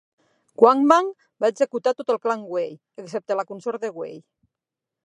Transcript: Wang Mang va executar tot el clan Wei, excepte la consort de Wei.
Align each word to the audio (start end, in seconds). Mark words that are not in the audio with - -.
Wang 0.63 0.79
Mang 0.91 1.11
va 1.45 1.51
executar 1.53 1.93
tot 1.99 2.09
el 2.15 2.19
clan 2.25 2.47
Wei, 2.55 2.75
excepte 3.05 3.39
la 3.43 3.47
consort 3.53 3.87
de 3.87 3.95
Wei. 4.01 4.19